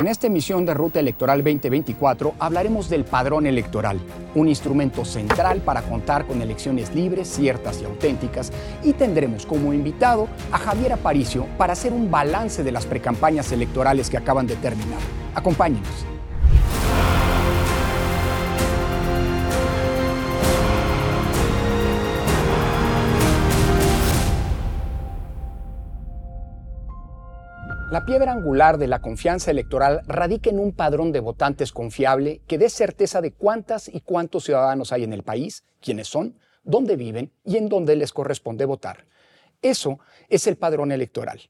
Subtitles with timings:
[0.00, 4.00] En esta emisión de Ruta Electoral 2024 hablaremos del padrón electoral,
[4.34, 8.50] un instrumento central para contar con elecciones libres, ciertas y auténticas,
[8.82, 14.08] y tendremos como invitado a Javier Aparicio para hacer un balance de las precampañas electorales
[14.08, 15.00] que acaban de terminar.
[15.34, 16.09] Acompáñenos.
[27.90, 32.56] La piedra angular de la confianza electoral radica en un padrón de votantes confiable que
[32.56, 37.32] dé certeza de cuántas y cuántos ciudadanos hay en el país, quiénes son, dónde viven
[37.44, 39.06] y en dónde les corresponde votar.
[39.60, 39.98] Eso
[40.28, 41.40] es el padrón electoral.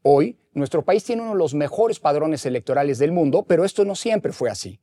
[0.00, 3.94] Hoy, nuestro país tiene uno de los mejores padrones electorales del mundo, pero esto no
[3.94, 4.80] siempre fue así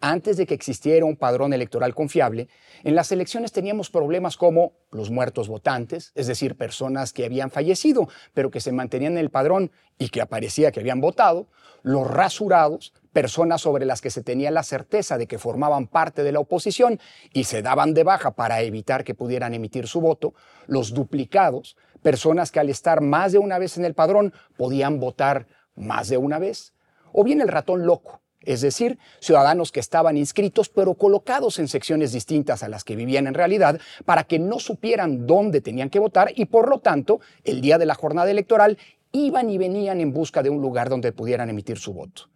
[0.00, 2.48] antes de que existiera un padrón electoral confiable,
[2.82, 8.08] en las elecciones teníamos problemas como los muertos votantes, es decir, personas que habían fallecido,
[8.32, 11.48] pero que se mantenían en el padrón y que aparecía que habían votado,
[11.82, 16.32] los rasurados, personas sobre las que se tenía la certeza de que formaban parte de
[16.32, 16.98] la oposición
[17.32, 20.34] y se daban de baja para evitar que pudieran emitir su voto,
[20.66, 25.46] los duplicados, personas que al estar más de una vez en el padrón podían votar
[25.76, 26.74] más de una vez,
[27.12, 32.12] o bien el ratón loco, es decir, ciudadanos que estaban inscritos pero colocados en secciones
[32.12, 36.32] distintas a las que vivían en realidad para que no supieran dónde tenían que votar
[36.34, 38.78] y por lo tanto, el día de la jornada electoral,
[39.12, 42.28] iban y venían en busca de un lugar donde pudieran emitir su voto.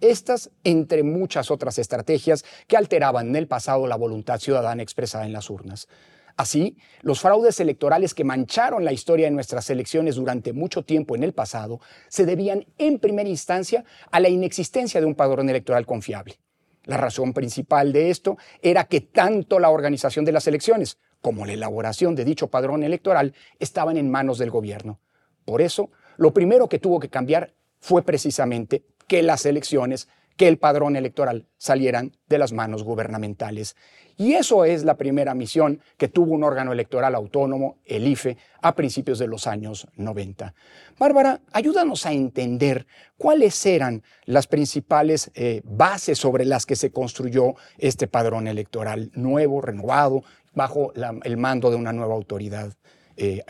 [0.00, 5.32] Estas, entre muchas otras estrategias que alteraban en el pasado la voluntad ciudadana expresada en
[5.32, 5.88] las urnas.
[6.36, 11.22] Así, los fraudes electorales que mancharon la historia de nuestras elecciones durante mucho tiempo en
[11.22, 16.38] el pasado se debían en primera instancia a la inexistencia de un padrón electoral confiable.
[16.84, 21.54] La razón principal de esto era que tanto la organización de las elecciones como la
[21.54, 25.00] elaboración de dicho padrón electoral estaban en manos del gobierno.
[25.46, 30.58] Por eso, lo primero que tuvo que cambiar fue precisamente que las elecciones que el
[30.58, 33.76] padrón electoral salieran de las manos gubernamentales.
[34.18, 38.74] Y eso es la primera misión que tuvo un órgano electoral autónomo, el IFE, a
[38.74, 40.54] principios de los años 90.
[40.98, 42.86] Bárbara, ayúdanos a entender
[43.18, 49.60] cuáles eran las principales eh, bases sobre las que se construyó este padrón electoral nuevo,
[49.60, 50.22] renovado,
[50.54, 52.72] bajo el mando de una nueva autoridad
[53.18, 53.44] eh,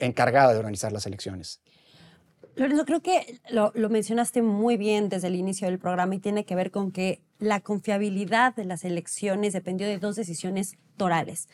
[0.00, 1.60] encargada de organizar las elecciones.
[2.56, 6.54] Lorenzo, creo que lo, mencionaste muy bien desde el inicio del programa y tiene que
[6.54, 11.48] ver con que la confiabilidad de las elecciones dependió de dos decisiones torales.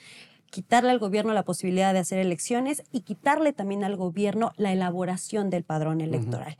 [0.51, 5.51] Quitarle al gobierno la posibilidad de hacer elecciones y quitarle también al gobierno la elaboración
[5.51, 6.57] del padrón electoral.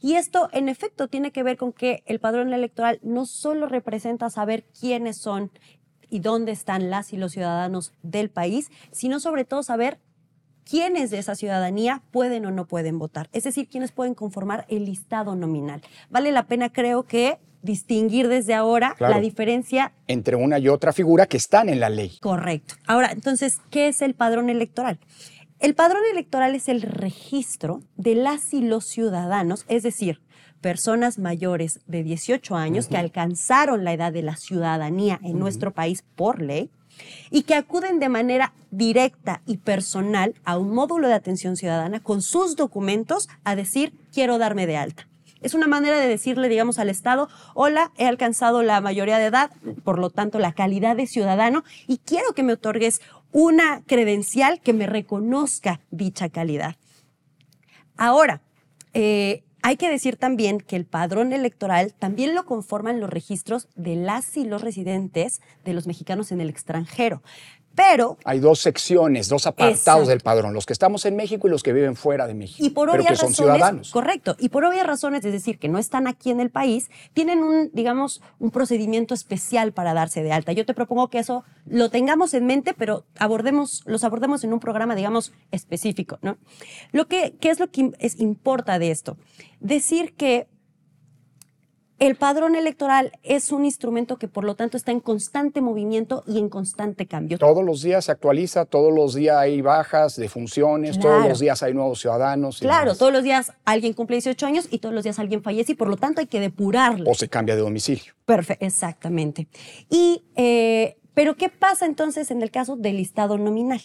[0.00, 4.30] Y esto, en efecto, tiene que ver con que el padrón electoral no solo representa
[4.30, 5.50] saber quiénes son
[6.10, 9.98] y dónde están las y los ciudadanos del país, sino sobre todo saber
[10.68, 14.84] quiénes de esa ciudadanía pueden o no pueden votar, es decir, quiénes pueden conformar el
[14.84, 15.82] listado nominal.
[16.10, 21.26] Vale la pena, creo que, distinguir desde ahora la diferencia entre una y otra figura
[21.26, 22.16] que están en la ley.
[22.20, 22.76] Correcto.
[22.86, 25.00] Ahora, entonces, ¿qué es el padrón electoral?
[25.58, 30.20] El padrón electoral es el registro de las y los ciudadanos, es decir,
[30.60, 36.04] personas mayores de 18 años que alcanzaron la edad de la ciudadanía en nuestro país
[36.14, 36.70] por ley,
[37.30, 42.22] y que acuden de manera directa y personal a un módulo de atención ciudadana con
[42.22, 45.08] sus documentos a decir, quiero darme de alta.
[45.42, 49.50] Es una manera de decirle, digamos, al Estado, hola, he alcanzado la mayoría de edad,
[49.84, 53.00] por lo tanto, la calidad de ciudadano, y quiero que me otorgues
[53.32, 56.76] una credencial que me reconozca dicha calidad.
[57.96, 58.40] Ahora,
[58.94, 63.96] eh, hay que decir también que el padrón electoral también lo conforman los registros de
[63.96, 67.20] las y los residentes de los mexicanos en el extranjero.
[67.76, 68.16] Pero.
[68.24, 71.72] Hay dos secciones, dos apartados del padrón, los que estamos en México y los que
[71.72, 72.64] viven fuera de México.
[72.66, 73.90] Y por obvias razones, ciudadanos.
[73.90, 74.34] Correcto.
[74.38, 77.70] Y por obvias razones, es decir, que no están aquí en el país, tienen un,
[77.74, 80.52] digamos, un procedimiento especial para darse de alta.
[80.52, 84.60] Yo te propongo que eso lo tengamos en mente, pero abordemos, los abordemos en un
[84.60, 86.38] programa, digamos, específico, ¿no?
[86.92, 89.18] Lo que, ¿Qué es lo que es, importa de esto?
[89.60, 90.48] Decir que
[91.98, 96.38] el padrón electoral es un instrumento que por lo tanto está en constante movimiento y
[96.38, 97.38] en constante cambio.
[97.38, 101.62] Todos los días se actualiza, todos los días hay bajas de funciones, todos los días
[101.62, 102.58] hay nuevos ciudadanos.
[102.60, 105.74] Claro, todos los días alguien cumple 18 años y todos los días alguien fallece y
[105.74, 107.10] por lo tanto hay que depurarlo.
[107.10, 108.12] O se cambia de domicilio.
[108.26, 109.48] Perfecto, exactamente.
[109.88, 113.80] Y, eh, pero ¿qué pasa entonces en el caso del listado nominal?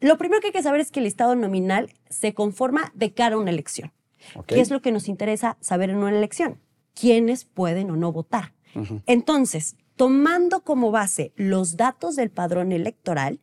[0.00, 3.36] Lo primero que hay que saber es que el listado nominal se conforma de cara
[3.36, 3.92] a una elección.
[4.46, 6.58] ¿Qué es lo que nos interesa saber en una elección?
[6.94, 8.54] Quiénes pueden o no votar.
[9.06, 13.40] Entonces, tomando como base los datos del padrón electoral,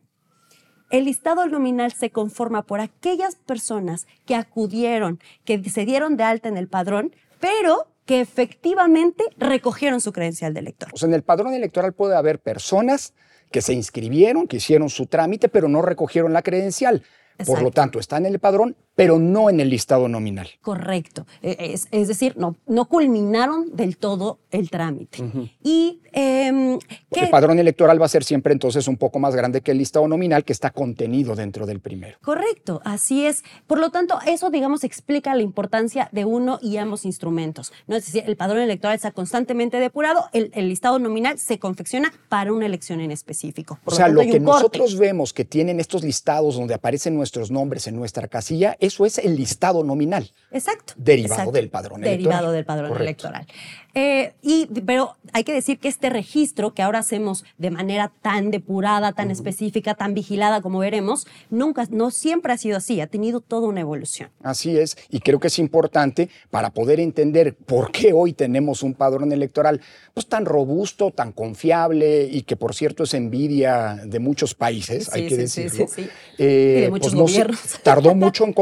[0.90, 6.48] el listado nominal se conforma por aquellas personas que acudieron, que se dieron de alta
[6.48, 10.88] en el padrón, pero que efectivamente recogieron su credencial de elector.
[10.92, 13.14] O sea, en el padrón electoral puede haber personas
[13.52, 17.04] que se inscribieron, que hicieron su trámite, pero no recogieron la credencial.
[17.46, 20.48] Por lo tanto, están en el padrón, pero no en el listado nominal.
[20.60, 21.26] Correcto.
[21.42, 25.18] E, es, es decir, no, no culminaron del todo el trámite.
[25.62, 26.78] Y em,
[27.10, 30.06] el padrón electoral va a ser siempre entonces un poco más grande que el listado
[30.08, 32.18] nominal que está contenido dentro del primero.
[32.22, 33.44] Correcto, así es.
[33.66, 37.72] Por lo tanto, eso, digamos, explica la importancia de uno y ambos instrumentos.
[37.86, 37.96] ¿no?
[37.96, 42.66] Es decir, el padrón electoral está constantemente depurado, el, listado nominal se confecciona para una
[42.66, 43.78] elección en específico.
[43.84, 47.96] o sea, lo, que nosotros vemos que tienen estos listados donde aparecen nuestros nombres en
[47.96, 50.30] nuestra casilla, eso es el listado nominal.
[50.50, 50.94] Exacto.
[50.96, 52.18] Derivado del padrón electoral.
[52.18, 53.46] Derivado del padrón electoral.
[53.94, 58.50] Eh, y, pero hay que decir que este registro que ahora hacemos de manera tan
[58.50, 63.40] depurada, tan específica, tan vigilada como veremos, nunca, no siempre ha sido así, ha tenido
[63.40, 64.30] toda una evolución.
[64.42, 68.94] Así es, y creo que es importante para poder entender por qué hoy tenemos un
[68.94, 69.80] padrón electoral
[70.14, 75.26] pues tan robusto, tan confiable y que por cierto es envidia de muchos países, hay
[75.26, 75.86] que decirlo.
[75.88, 76.08] Sí,
[76.38, 77.80] eh, y de muchos pues, gobiernos.
[77.82, 78.52] tardó mucho en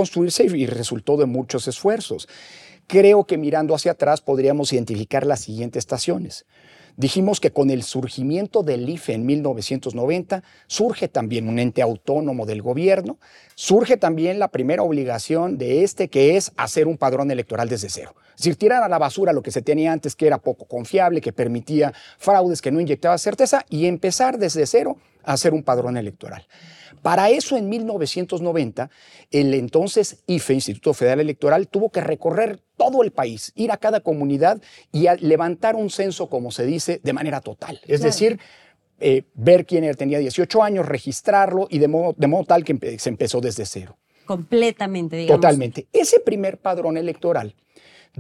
[0.55, 2.29] y resultó de muchos esfuerzos.
[2.87, 6.47] Creo que mirando hacia atrás podríamos identificar las siguientes estaciones.
[6.97, 12.61] Dijimos que con el surgimiento del IFE en 1990 surge también un ente autónomo del
[12.61, 13.19] gobierno,
[13.55, 18.17] surge también la primera obligación de este que es hacer un padrón electoral desde cero.
[18.31, 21.21] Es decir, tirar a la basura lo que se tenía antes que era poco confiable,
[21.21, 25.97] que permitía fraudes, que no inyectaba certeza y empezar desde cero a hacer un padrón
[25.97, 26.49] electoral.
[27.03, 28.91] Para eso, en 1990,
[29.31, 34.01] el entonces IFE, Instituto Federal Electoral, tuvo que recorrer todo el país, ir a cada
[34.01, 34.61] comunidad
[34.93, 37.81] y levantar un censo, como se dice, de manera total.
[37.87, 38.39] Es decir,
[39.01, 43.09] eh, ver quién tenía 18 años, registrarlo y de modo, de modo tal que se
[43.09, 43.97] empezó desde cero.
[44.27, 45.41] Completamente, digamos.
[45.41, 45.87] Totalmente.
[45.93, 47.55] Ese primer padrón electoral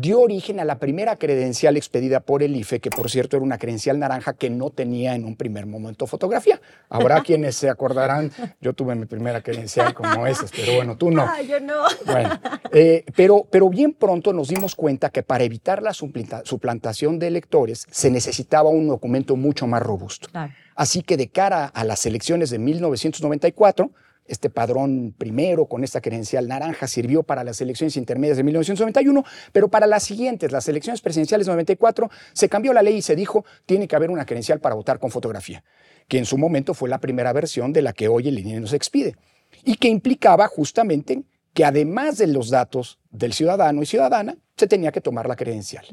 [0.01, 3.59] dio origen a la primera credencial expedida por el IFE, que por cierto era una
[3.59, 6.61] credencial naranja que no tenía en un primer momento fotografía.
[6.89, 8.31] Habrá quienes se acordarán,
[8.61, 11.23] yo tuve mi primera credencial como esa, pero bueno, tú no.
[11.23, 11.85] Ah, yo no.
[12.07, 12.41] Bueno,
[12.73, 17.87] eh, pero, pero bien pronto nos dimos cuenta que para evitar la suplantación de electores
[17.91, 20.29] se necesitaba un documento mucho más robusto.
[20.75, 23.91] Así que de cara a las elecciones de 1994,
[24.29, 29.69] este padrón primero con esta credencial naranja sirvió para las elecciones intermedias de 1991, pero
[29.69, 33.45] para las siguientes, las elecciones presidenciales de 94, se cambió la ley y se dijo
[33.67, 35.65] tiene que haber una credencial para votar con fotografía,
[36.07, 38.73] que en su momento fue la primera versión de la que hoy el INE nos
[38.73, 39.17] expide
[39.65, 41.23] y que implicaba justamente
[41.55, 45.87] que además de los datos del ciudadano y ciudadana, se tenía que tomar la credencial.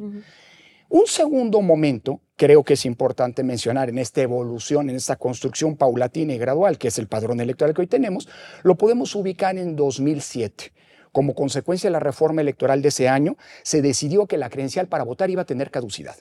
[0.90, 6.34] Un segundo momento, creo que es importante mencionar en esta evolución, en esta construcción paulatina
[6.34, 8.30] y gradual, que es el padrón electoral que hoy tenemos,
[8.62, 10.74] lo podemos ubicar en 2007.
[11.12, 15.04] Como consecuencia de la reforma electoral de ese año, se decidió que la credencial para
[15.04, 16.18] votar iba a tener caducidad.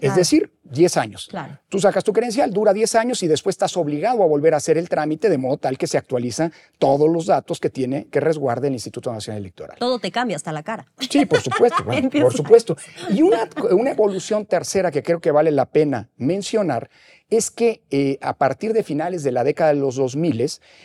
[0.00, 1.28] Es decir, 10 años.
[1.68, 4.78] Tú sacas tu credencial, dura 10 años y después estás obligado a volver a hacer
[4.78, 8.68] el trámite de modo tal que se actualizan todos los datos que tiene que resguarde
[8.68, 9.76] el Instituto Nacional Electoral.
[9.78, 10.86] Todo te cambia, hasta la cara.
[10.98, 11.84] Sí, por supuesto,
[12.22, 12.76] por supuesto.
[13.10, 16.90] Y una, una, evolución tercera que creo que vale la pena mencionar
[17.28, 20.30] es que eh, a partir de finales de la década de los 2000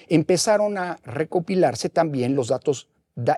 [0.07, 2.89] empezaron a recopilarse también los datos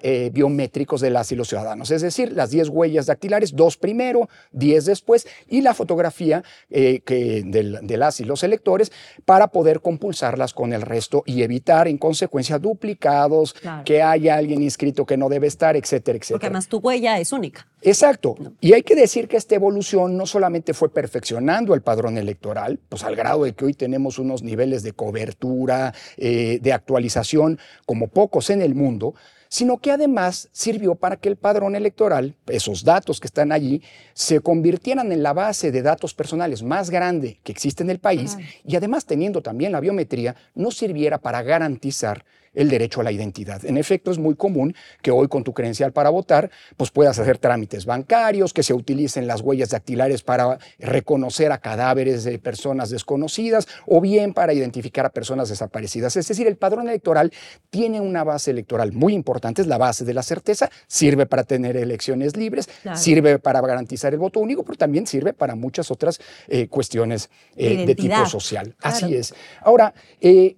[0.01, 4.27] eh, biométricos de las y los ciudadanos, es decir, las 10 huellas dactilares, dos primero,
[4.51, 8.91] 10 después, y la fotografía eh, que de, las y los electores
[9.25, 15.05] para poder compulsarlas con el resto y evitar en consecuencia duplicados, que haya alguien inscrito
[15.05, 16.35] que no debe estar, etcétera, etcétera.
[16.35, 17.67] Porque además tu huella es única.
[17.81, 18.35] Exacto.
[18.59, 23.03] Y hay que decir que esta evolución no solamente fue perfeccionando el padrón electoral, pues
[23.03, 28.49] al grado de que hoy tenemos unos niveles de cobertura, eh, de actualización como pocos
[28.49, 29.13] en el mundo,
[29.49, 33.81] sino que además sirvió para que el padrón electoral, esos datos que están allí,
[34.13, 38.37] se convirtieran en la base de datos personales más grande que existe en el país
[38.65, 42.25] y además teniendo también la biometría, nos sirviera para garantizar
[42.57, 43.63] el derecho a la identidad.
[43.65, 47.37] En efecto, es muy común que hoy con tu credencial para votar, pues puedas hacer
[47.37, 53.67] trámites bancarios, que se utilicen las huellas dactilares para reconocer a cadáveres de personas desconocidas
[53.85, 56.15] o bien para identificar a personas desaparecidas.
[56.15, 57.31] Es decir, el padrón electoral
[57.69, 61.77] tiene una base electoral muy importante, es la base de la certeza, sirve para tener
[61.77, 66.67] elecciones libres, sirve para garantizar el voto único, pero también sirve para muchas otras eh,
[66.67, 68.75] cuestiones eh, de tipo social.
[68.81, 69.35] Así es.
[69.61, 70.55] Ahora, eh,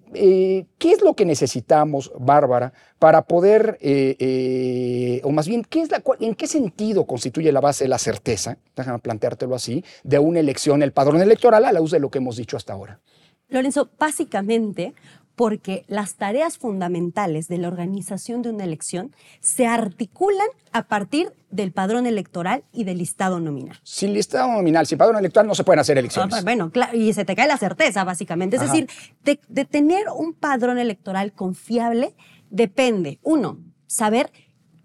[0.78, 1.89] ¿qué es lo que necesitamos?
[2.18, 7.52] Bárbara, para poder, eh, eh, o más bien, ¿qué es la, ¿en qué sentido constituye
[7.52, 11.80] la base la certeza, déjame planteártelo así, de una elección, el padrón electoral a la
[11.80, 13.00] luz de lo que hemos dicho hasta ahora?
[13.48, 14.94] Lorenzo, básicamente
[15.40, 21.72] porque las tareas fundamentales de la organización de una elección se articulan a partir del
[21.72, 23.80] padrón electoral y del listado nominal.
[23.82, 26.34] Sin listado nominal, sin padrón electoral no se pueden hacer elecciones.
[26.34, 28.56] Ah, bueno, claro, y se te cae la certeza, básicamente.
[28.56, 28.86] Es decir,
[29.24, 32.14] de, de tener un padrón electoral confiable
[32.50, 34.30] depende, uno, saber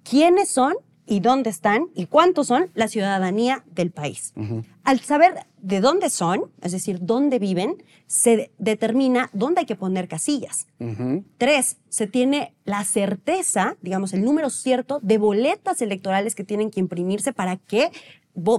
[0.09, 4.33] quiénes son y dónde están y cuántos son la ciudadanía del país.
[4.83, 10.07] Al saber de dónde son, es decir, dónde viven, se determina dónde hay que poner
[10.07, 10.67] casillas.
[11.37, 16.79] Tres, se tiene la certeza, digamos, el número cierto de boletas electorales que tienen que
[16.79, 17.91] imprimirse para que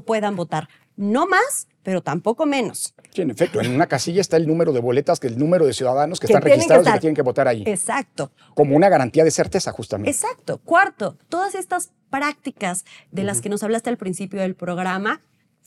[0.05, 0.69] puedan votar.
[0.97, 2.95] No más, pero tampoco menos.
[3.17, 5.73] Sí, en efecto, en una casilla está el número de boletas, que el número de
[5.73, 7.63] ciudadanos que, están registrados y que tienen que votar ahí.
[7.65, 8.31] Exacto.
[8.55, 10.11] Como una garantía de certeza, justamente.
[10.11, 10.61] Exacto.
[10.63, 15.23] Cuarto, todas estas prácticas de las que nos hablaste al principio del programa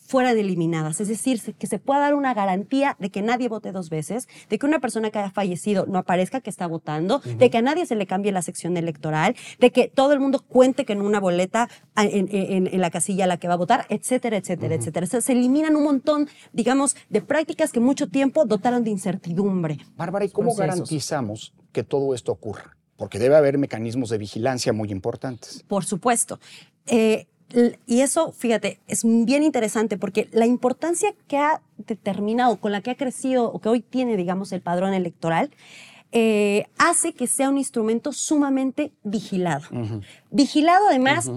[0.10, 1.00] fueran eliminadas.
[1.01, 4.58] Es decir, que se pueda dar una garantía de que nadie vote dos veces, de
[4.58, 7.86] que una persona que haya fallecido no aparezca que está votando, de que a nadie
[7.86, 11.20] se le cambie la sección electoral, de que todo el mundo cuente que en una
[11.20, 15.06] boleta en, la casilla a la que va a votar, etcétera, etcétera, etcétera.
[15.06, 19.78] se eliminan un montón, digamos, de prácticas que mucho tiempo dotaron de incertidumbre.
[19.96, 22.75] Bárbara, ¿y cómo garantizamos que todo esto ocurra?
[22.98, 25.63] Porque debe haber mecanismos de vigilancia muy importantes.
[25.68, 26.39] Por supuesto.
[26.88, 27.28] Eh,
[27.88, 32.91] y eso, fíjate, es bien interesante porque la importancia que ha determinado, con la que
[32.91, 35.50] ha crecido o que hoy tiene, digamos, el padrón electoral,
[36.12, 39.65] eh, hace que sea un instrumento sumamente vigilado.
[40.32, 41.32] Vigilado además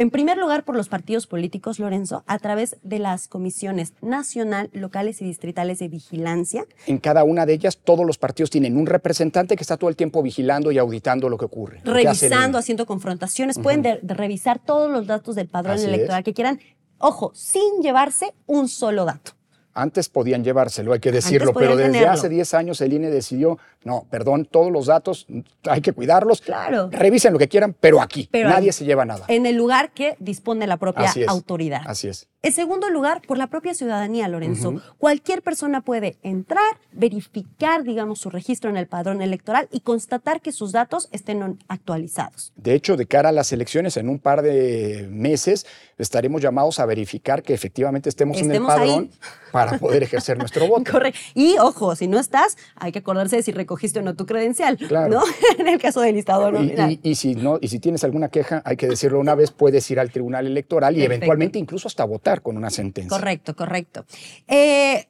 [0.00, 5.20] en primer lugar, por los partidos políticos, Lorenzo, a través de las comisiones nacional, locales
[5.20, 6.64] y distritales de vigilancia.
[6.86, 9.96] En cada una de ellas, todos los partidos tienen un representante que está todo el
[9.96, 11.82] tiempo vigilando y auditando lo que ocurre.
[11.84, 13.58] Revisando, haciendo confrontaciones.
[13.58, 16.60] Pueden revisar todos los datos del padrón electoral que quieran.
[16.96, 19.32] Ojo, sin llevarse un solo dato.
[19.80, 24.06] Antes podían llevárselo, hay que decirlo, pero desde hace 10 años el INE decidió, no,
[24.10, 25.26] perdón, todos los datos
[25.64, 26.42] hay que cuidarlos.
[26.42, 26.90] Claro.
[26.92, 29.24] Revisen lo que quieran, pero aquí nadie se lleva nada.
[29.28, 31.80] En el lugar que dispone la propia autoridad.
[31.86, 32.28] Así es.
[32.42, 34.80] En segundo lugar, por la propia ciudadanía, Lorenzo.
[34.96, 40.50] Cualquier persona puede entrar, verificar, digamos, su registro en el padrón electoral y constatar que
[40.50, 42.54] sus datos estén actualizados.
[42.56, 45.66] De hecho, de cara a las elecciones, en un par de meses
[45.98, 49.10] estaremos llamados a verificar que efectivamente estemos, en el padrón
[49.52, 50.90] para poder ejercer nuestro voto.
[50.92, 51.20] Correcto.
[51.34, 54.78] Y ojo, si no estás, hay que acordarse de si recogiste o no tu credencial.
[54.78, 55.12] Claro.
[55.12, 55.24] ¿no?
[55.58, 56.90] en el caso del listado nominal.
[56.90, 59.90] Y, y, si no, y si tienes alguna queja, hay que decirlo una vez, puedes
[59.90, 63.10] ir al tribunal electoral y eventualmente incluso hasta votar con una sentencia.
[63.10, 64.04] Correcto, correcto.
[64.48, 65.06] Eh,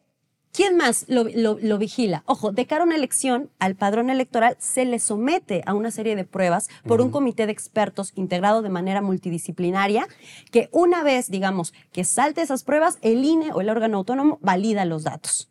[0.53, 2.25] ¿Quién más lo, vigila?
[2.27, 6.17] Ojo, de cara a una elección, al padrón electoral se le somete a una serie
[6.17, 10.09] de pruebas por un comité de expertos integrado de manera multidisciplinaria,
[10.51, 14.85] que una vez, digamos, que salte esas pruebas, el INE o el órgano autónomo valida
[14.85, 15.51] los datos.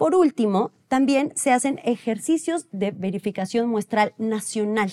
[0.00, 4.90] Por último, también se hacen ejercicios de verificación muestral nacional,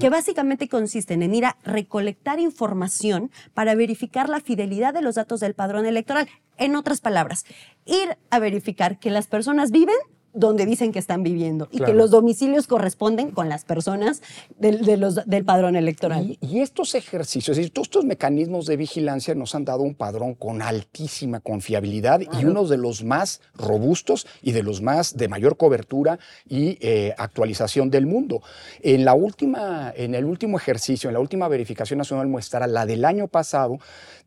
[0.00, 5.40] que básicamente consisten en ir a recolectar información para verificar la fidelidad de los datos
[5.40, 6.30] del padrón electoral.
[6.56, 7.44] En otras palabras,
[7.84, 9.96] ir a verificar que las personas viven
[10.34, 14.20] donde dicen que están viviendo y que los domicilios corresponden con las personas
[14.58, 16.36] del, del padrón electoral.
[16.40, 20.60] Y, estos ejercicios, y todos estos mecanismos de vigilancia nos han dado un padrón con
[20.60, 26.18] altísima confiabilidad y uno de los más robustos y de los más de mayor cobertura
[26.48, 28.42] y eh, actualización del mundo.
[28.82, 33.04] En, la última, en el último ejercicio, en la última verificación nacional muestra, la del
[33.04, 33.78] año pasado,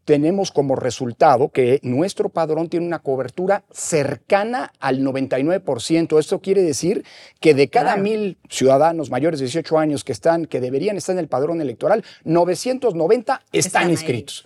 [0.07, 6.17] tenemos como resultado que nuestro padrón tiene una cobertura cercana al 99%.
[6.17, 7.03] Esto quiere decir
[7.41, 11.19] que de cada mil ciudadanos mayores de 18 años que están, que deberían estar en
[11.19, 14.45] el padrón electoral, 990 están, inscritos.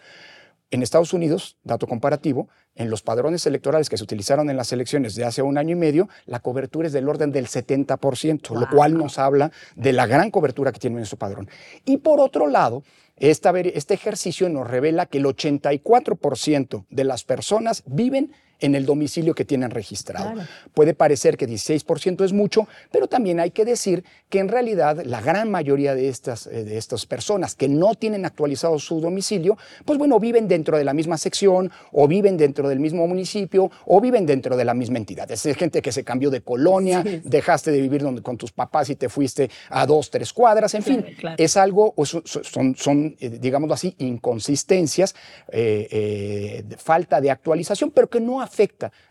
[0.71, 5.13] En Estados Unidos, dato comparativo, en los padrones electorales que se utilizaron en las elecciones
[5.13, 8.97] de hace un año y medio, la cobertura es del orden del 70%, lo cual
[8.97, 11.47] nos habla de la gran cobertura que tiene nuestro padrón.
[11.85, 12.81] Y por otro lado,
[13.21, 19.43] este ejercicio nos revela que el 84% de las personas viven en el domicilio que
[19.43, 20.33] tienen registrado.
[20.73, 25.19] Puede parecer que 16% es mucho, pero también hay que decir que en realidad la
[25.19, 29.97] gran mayoría de estas, eh, de estas personas que no tienen actualizado su domicilio, pues
[29.97, 34.25] bueno, viven dentro de la misma sección o viven dentro del mismo municipio o viven
[34.25, 35.29] dentro de la misma entidad.
[35.29, 38.95] Es gente que se cambió de colonia, dejaste de vivir donde, con tus papás y
[38.95, 41.05] te fuiste a dos, tres cuadras, en fin,
[41.37, 45.15] es algo, son, son eh, digámoslo así, inconsistencias,
[45.49, 48.50] eh, falta de actualización, pero que no afecta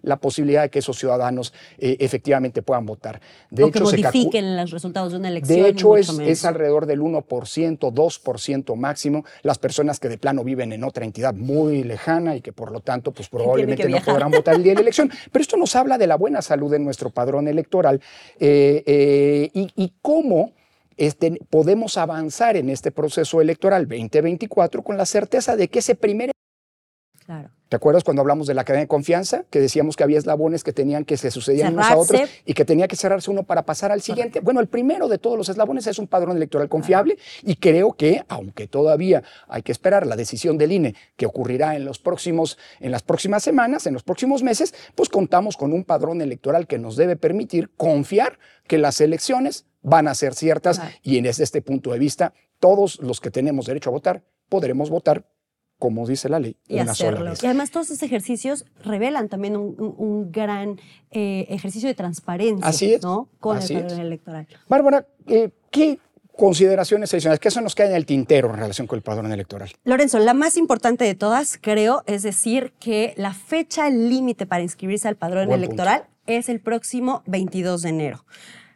[0.02, 3.20] la posibilidad de que esos ciudadanos eh, efectivamente puedan votar.
[3.50, 5.62] De o hecho, que modifiquen los resultados de una elección.
[5.62, 7.22] De hecho, es, es, alrededor del 1%,
[7.78, 12.52] 2% máximo las personas que de plano viven en otra entidad muy lejana y que
[12.52, 15.10] por lo tanto, pues probablemente no podrán votar el día de la elección.
[15.30, 18.00] Pero esto nos habla de la buena salud de nuestro padrón electoral
[18.38, 20.52] eh, eh, y, y cómo
[21.00, 26.30] este, podemos avanzar en este proceso electoral 2024 con la certeza de que ese primer...
[27.30, 27.50] Claro.
[27.68, 29.44] ¿Te acuerdas cuando hablamos de la cadena de confianza?
[29.50, 32.64] Que decíamos que había eslabones que tenían que se sucedían unos a otros y que
[32.64, 34.40] tenía que cerrarse uno para pasar al siguiente.
[34.40, 38.24] Bueno, el primero de todos los eslabones es un padrón electoral confiable y creo que,
[38.26, 42.90] aunque todavía hay que esperar la decisión del INE que ocurrirá en, los próximos, en
[42.90, 46.96] las próximas semanas, en los próximos meses, pues contamos con un padrón electoral que nos
[46.96, 52.00] debe permitir confiar que las elecciones van a ser ciertas y desde este punto de
[52.00, 55.24] vista, todos los que tenemos derecho a votar podremos votar
[55.80, 60.30] como dice la ley, y una sola Y además todos esos ejercicios revelan también un,
[60.30, 60.78] gran
[61.10, 63.02] eh, ejercicio de transparencia Así es.
[63.02, 63.28] ¿no?
[63.40, 64.46] con el padrón electoral.
[64.68, 65.98] Bárbara, eh, ¿qué
[66.36, 67.40] consideraciones adicionales?
[67.40, 69.70] ¿Qué se nos cae en el tintero en relación con el padrón electoral?
[69.84, 75.08] Lorenzo, la más importante de todas, creo, es decir que la fecha límite para inscribirse
[75.08, 78.24] al padrón electoral es el próximo 22 de enero.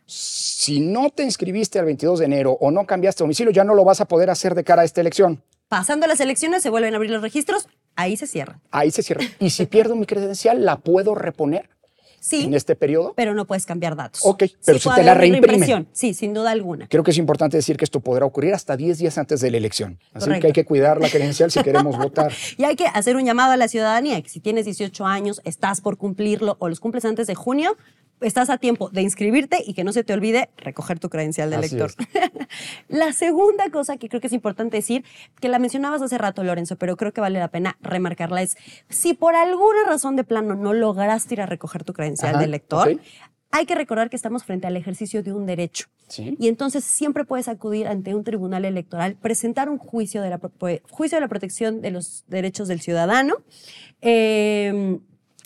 [0.06, 3.84] Si no te inscribiste el 22 de enero o no cambiaste domicilio, ya no lo
[3.84, 5.42] vas a poder hacer de cara a esta elección
[5.78, 7.66] pasando las elecciones se vuelven a abrir los registros,
[7.96, 8.60] ahí se cierra.
[8.70, 9.24] Ahí se cierra.
[9.40, 11.68] Y si pierdo mi credencial, ¿la puedo reponer?
[12.20, 12.44] Sí.
[12.44, 13.12] En este periodo.
[13.16, 14.20] Pero no puedes cambiar datos.
[14.24, 15.88] Ok, pero si te la reimprimen.
[15.90, 16.86] Sí, sin duda alguna.
[16.86, 19.56] Creo que es importante decir que esto podrá ocurrir hasta 10 días antes de la
[19.56, 19.98] elección.
[20.12, 22.32] Así que hay que cuidar la credencial si queremos votar.
[22.56, 25.80] Y hay que hacer un llamado a la ciudadanía, que si tienes 18 años, estás
[25.80, 27.76] por cumplirlo o los cumples antes de junio,
[28.26, 31.56] estás a tiempo de inscribirte y que no se te olvide recoger tu credencial de
[31.56, 31.92] elector.
[32.88, 35.04] la segunda cosa que creo que es importante decir,
[35.40, 38.56] que la mencionabas hace rato, Lorenzo, pero creo que vale la pena remarcarla, es
[38.88, 42.98] si por alguna razón de plano no lograste ir a recoger tu credencial de elector,
[43.50, 45.86] hay que recordar que estamos frente al ejercicio de un derecho.
[46.16, 50.40] Y entonces siempre puedes acudir ante un tribunal electoral, presentar un juicio de la,
[50.90, 53.36] juicio de la protección de los derechos del ciudadano.
[54.02, 54.98] Eh,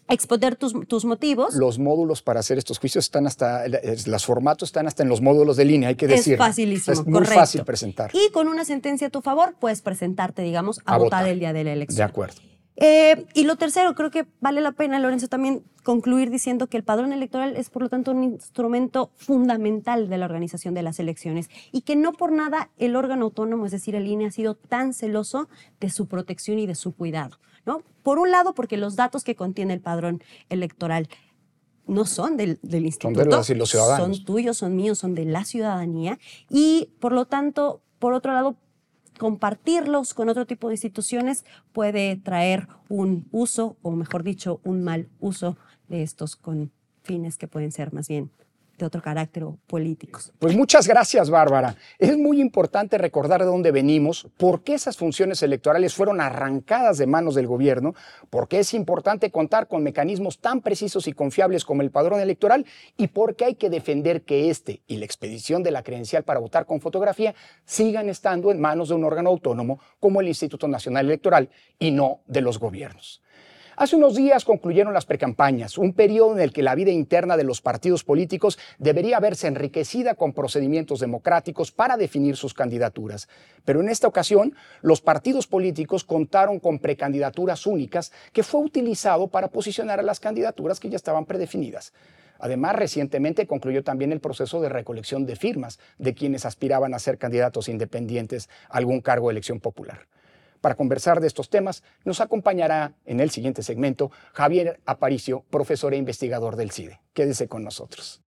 [0.09, 1.55] exponer tus, tus, motivos.
[1.55, 3.65] Los módulos para hacer estos juicios están hasta,
[4.07, 6.35] los formatos están hasta en los módulos de línea, hay que decir.
[6.35, 8.11] Es facilísimo, Es muy fácil presentar.
[8.15, 11.65] Y con una sentencia a tu favor, puedes presentarte, digamos, a, votar, el día de
[11.65, 11.97] la elección.
[11.97, 12.41] De acuerdo.
[12.81, 16.85] Eh, y lo tercero, creo que vale la pena, Lorenzo, también concluir diciendo que el
[16.85, 21.51] padrón electoral es, por lo tanto, un instrumento fundamental de la organización de las elecciones
[21.73, 24.95] y que no por nada el órgano autónomo, es decir, el INE, ha sido tan
[24.95, 25.49] celoso
[25.81, 27.39] de su protección y de su cuidado.
[27.69, 27.83] ¿No?
[28.03, 31.09] Por un lado, porque los datos que contiene el padrón electoral
[31.87, 33.21] no son del, instituto.
[33.21, 34.17] Son de los ciudadanos.
[34.17, 36.19] Son tuyos, son míos, son de la ciudadanía.
[36.51, 38.57] Y por lo tanto, por otro lado,
[39.19, 45.09] compartirlos con otro tipo de instituciones puede traer un uso, o mejor dicho, un mal
[45.21, 45.57] uso
[45.89, 48.31] de estos con fines que pueden ser más bien
[48.87, 49.45] otro carácter.
[50.39, 51.77] Pues muchas gracias, Bárbara.
[51.99, 57.07] Es muy importante recordar de dónde venimos, por qué esas funciones electorales fueron arrancadas de
[57.07, 57.95] manos del gobierno,
[58.31, 62.67] por qué es importante contar con mecanismos tan precisos y confiables como el padrón electoral
[62.97, 66.41] y por qué hay que defender que este y la expedición de la credencial para
[66.41, 71.07] votar con fotografía sigan estando en manos de un órgano autónomo como el Instituto Nacional
[71.07, 73.23] Electoral y no de los gobiernos.
[73.81, 77.45] Hace unos días concluyeron las precampañas, un periodo en el que la vida interna de
[77.45, 83.29] los partidos políticos debería verse enriquecida con procedimientos democráticos para definir sus candidaturas.
[83.65, 89.47] Pero en esta ocasión, los partidos políticos contaron con precandidaturas únicas que fue utilizado para
[89.47, 91.93] posicionar a las candidaturas que ya estaban predefinidas.
[92.41, 97.17] Además, recientemente concluyó también el proceso de recolección de firmas de quienes aspiraban a ser
[97.17, 100.09] candidatos independientes a algún cargo de elección popular.
[100.61, 105.97] Para conversar de estos temas nos acompañará en el siguiente segmento Javier Aparicio, profesor e
[105.97, 107.01] investigador del CIDE.
[107.13, 108.23] Quédese con nosotros.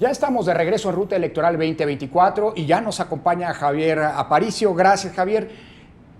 [0.00, 4.74] Ya estamos de regreso en Ruta Electoral 2024 y ya nos acompaña Javier Aparicio.
[4.74, 5.50] Gracias Javier.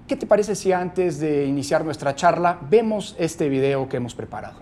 [0.06, 4.60] ¿Qué te parece si antes de iniciar nuestra charla vemos este video que hemos preparado?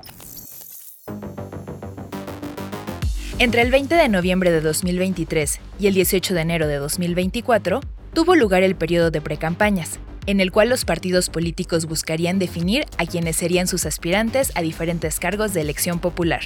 [3.38, 7.80] Entre el 20 de noviembre de 2023 y el 18 de enero de 2024,
[8.12, 13.06] tuvo lugar el periodo de precampañas, en el cual los partidos políticos buscarían definir a
[13.06, 16.42] quienes serían sus aspirantes a diferentes cargos de elección popular.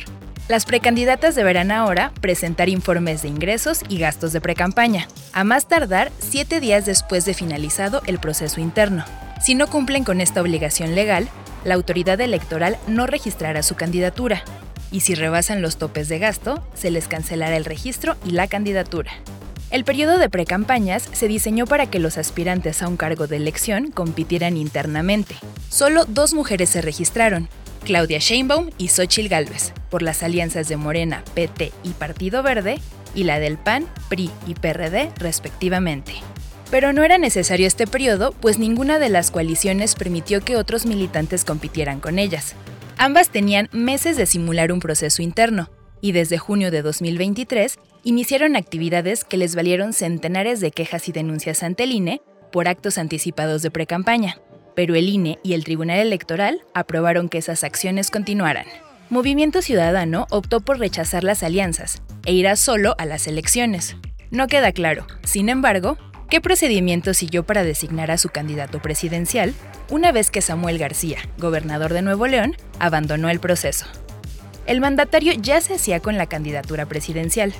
[0.48, 6.12] Las precandidatas deberán ahora presentar informes de ingresos y gastos de precampaña, a más tardar
[6.20, 9.04] siete días después de finalizado el proceso interno.
[9.42, 11.28] Si no cumplen con esta obligación legal,
[11.64, 14.44] la autoridad electoral no registrará su candidatura,
[14.92, 19.10] y si rebasan los topes de gasto, se les cancelará el registro y la candidatura.
[19.70, 23.90] El periodo de precampañas se diseñó para que los aspirantes a un cargo de elección
[23.90, 25.34] compitieran internamente.
[25.68, 27.48] Solo dos mujeres se registraron,
[27.84, 32.78] Claudia Sheinbaum y Xochil Gálvez, por las alianzas de Morena, PT y Partido Verde,
[33.14, 36.12] y la del PAN, PRI y PRD, respectivamente.
[36.70, 41.44] Pero no era necesario este periodo, pues ninguna de las coaliciones permitió que otros militantes
[41.44, 42.54] compitieran con ellas.
[42.98, 49.24] Ambas tenían meses de simular un proceso interno, y desde junio de 2023 iniciaron actividades
[49.24, 53.72] que les valieron centenares de quejas y denuncias ante el INE por actos anticipados de
[53.72, 54.38] precampaña.
[54.76, 58.66] Pero el INE y el Tribunal Electoral aprobaron que esas acciones continuaran.
[59.10, 63.96] Movimiento Ciudadano optó por rechazar las alianzas e irá solo a las elecciones.
[64.30, 65.98] No queda claro, sin embargo,
[66.30, 69.52] qué procedimiento siguió para designar a su candidato presidencial
[69.90, 73.86] una vez que Samuel García, gobernador de Nuevo León, abandonó el proceso.
[74.66, 77.52] El mandatario ya se hacía con la candidatura presidencial,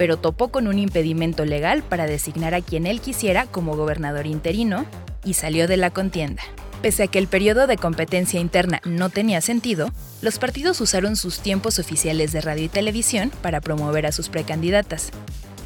[0.00, 4.86] pero topó con un impedimento legal para designar a quien él quisiera como gobernador interino
[5.26, 6.42] y salió de la contienda.
[6.80, 9.90] Pese a que el periodo de competencia interna no tenía sentido,
[10.22, 15.10] los partidos usaron sus tiempos oficiales de radio y televisión para promover a sus precandidatas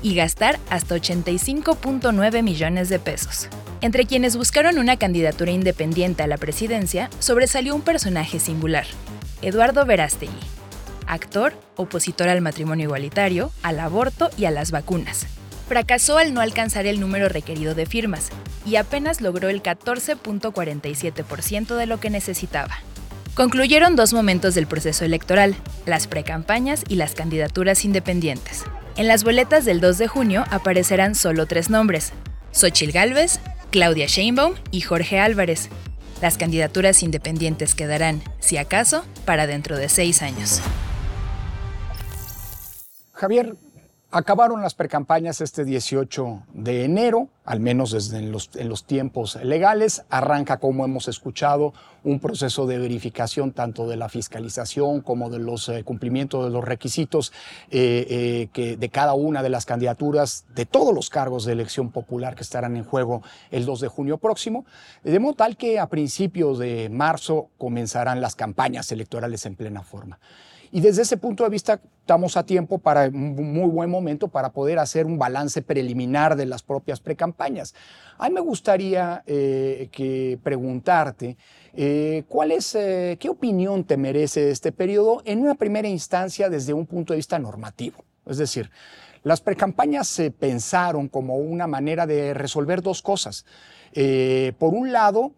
[0.02, 3.46] y gastar hasta 85.9 millones de pesos.
[3.82, 8.86] Entre quienes buscaron una candidatura independiente a la presidencia, sobresalió un personaje singular,
[9.42, 10.32] Eduardo Verástegui,
[11.06, 15.26] actor, opositor al matrimonio igualitario, al aborto y a las vacunas.
[15.68, 18.28] Fracasó al no alcanzar el número requerido de firmas
[18.66, 22.78] y apenas logró el 14.47% de lo que necesitaba.
[23.34, 28.64] Concluyeron dos momentos del proceso electoral, las precampañas y las candidaturas independientes.
[28.96, 32.12] En las boletas del 2 de junio aparecerán solo tres nombres,
[32.52, 33.40] Xochil Gálvez,
[33.72, 35.68] Claudia Sheinbaum y Jorge Álvarez.
[36.22, 40.60] Las candidaturas independientes quedarán, si acaso, para dentro de seis años.
[43.24, 43.56] Javier,
[44.10, 50.04] acabaron las precampañas este 18 de enero, al menos desde en los, tiempos legales.
[50.10, 55.70] Arranca, como hemos escuchado, un proceso de verificación tanto de la fiscalización como de los
[55.70, 57.32] eh, cumplimientos de los requisitos
[57.70, 62.34] eh, eh, de cada una de las candidaturas, de todos los cargos de elección popular
[62.34, 64.66] que estarán en juego el 2 de junio próximo.
[65.02, 70.18] De modo tal que a principios de marzo comenzarán las campañas electorales en plena forma.
[70.74, 74.50] Y desde ese punto de vista estamos a tiempo para un muy buen momento para
[74.50, 77.76] poder hacer un balance preliminar de las propias precampañas.
[78.18, 81.36] A mí me gustaría eh, que preguntarte
[81.74, 86.72] eh, cuál es, eh, qué opinión te merece este periodo en una primera instancia desde
[86.72, 88.04] un punto de vista normativo.
[88.26, 88.68] Es decir,
[89.22, 93.46] las precampañas se pensaron como una manera de resolver dos cosas.
[94.58, 95.34] por un lado,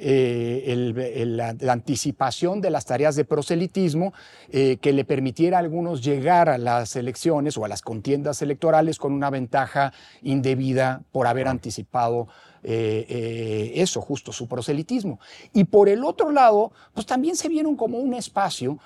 [0.00, 4.12] eh, la, anticipación de las tareas de proselitismo
[4.50, 8.98] eh, que le permitiera a algunos llegar a las elecciones o a las contiendas electorales
[8.98, 12.28] con una ventaja indebida por haber anticipado
[12.62, 15.20] eh, eso, justo su proselitismo.
[15.52, 18.78] Y por el otro lado, pues también se vieron como un espacio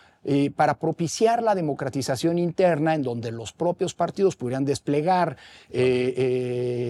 [0.54, 5.36] para propiciar la democratización interna en donde los propios partidos pudieran desplegar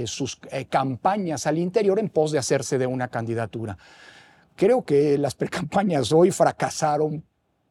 [0.05, 3.79] sus campañas al interior en pos de hacerse de una candidatura.
[4.57, 7.25] Creo que las precampañas hoy fracasaron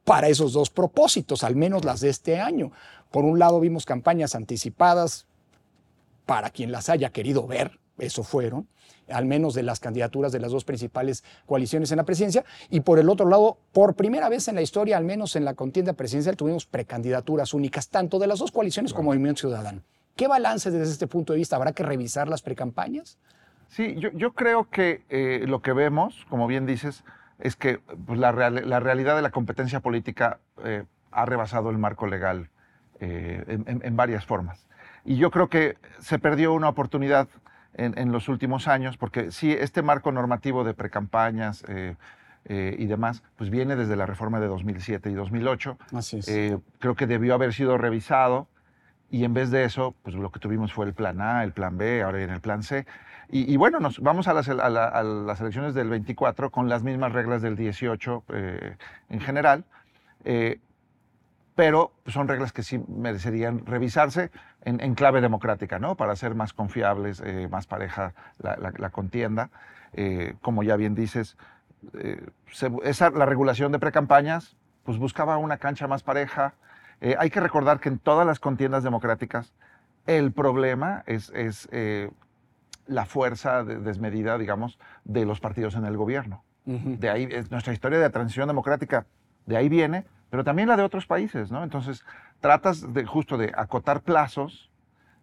[0.03, 2.71] para esos dos propósitos, al menos las de este año.
[3.11, 5.27] Por un lado vimos campañas anticipadas
[6.25, 8.67] para quien las haya querido ver, eso fueron,
[9.09, 12.99] al menos de las candidaturas de las dos principales coaliciones en la presidencia, y por
[12.99, 16.37] el otro lado, por primera vez en la historia, al menos en la contienda presidencial,
[16.37, 19.83] tuvimos precandidaturas únicas, tanto de las dos coaliciones como Movimiento Ciudadano.
[20.15, 21.55] ¿Qué balance desde este punto de vista?
[21.55, 23.17] ¿Habrá que revisar las precampañas?
[23.71, 27.05] Sí, yo, creo que eh, lo que vemos, como bien dices,
[27.39, 32.49] es que pues, la, realidad de la competencia política eh, ha rebasado el marco legal
[32.99, 34.67] eh, en, varias formas.
[35.05, 37.29] Y yo creo que se perdió una oportunidad
[37.73, 41.63] en, los últimos años, porque sí, este marco normativo de precampañas
[42.49, 45.77] y demás, pues viene desde la reforma de 2007 y 2008.
[45.95, 46.59] Así es.
[46.79, 48.49] creo que debió haber sido revisado
[49.09, 51.77] y en vez de eso, pues lo que tuvimos fue el plan A, el plan
[51.77, 52.85] B, ahora viene el plan C.
[53.33, 54.49] Y, bueno, nos vamos a las,
[55.39, 58.75] elecciones del 24 con las mismas reglas del 18 eh,
[59.07, 59.63] en general,
[60.25, 60.59] eh,
[61.55, 64.31] pero son reglas que sí merecerían revisarse
[64.65, 65.95] en, clave democrática, ¿no?
[65.95, 69.49] Para hacer más confiables, eh, más pareja la, contienda.
[70.41, 71.37] como ya bien dices,
[72.83, 76.55] esa, la regulación de precampañas pues buscaba una cancha más pareja.
[77.17, 79.53] hay que recordar que en todas las contiendas democráticas
[80.05, 81.31] el problema es
[82.87, 86.43] la fuerza desmedida, digamos, de los partidos en el gobierno.
[86.65, 89.07] De ahí, nuestra historia de transición democrática,
[89.45, 91.63] de ahí viene, pero también la de otros países, ¿no?
[91.63, 92.05] Entonces,
[92.39, 94.71] tratas de, justo de acotar plazos